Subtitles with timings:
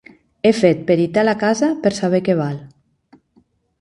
[0.47, 2.59] He fet peritar la casa per saber què val.